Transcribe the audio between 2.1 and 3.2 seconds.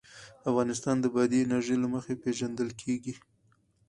پېژندل کېږي.